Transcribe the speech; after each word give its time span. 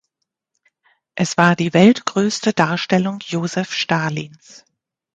Es 1.13 1.37
war 1.37 1.55
die 1.55 1.75
weltgrößte 1.75 2.53
Darstellung 2.53 3.19
Josef 3.21 3.71
Stalins. 3.71 4.65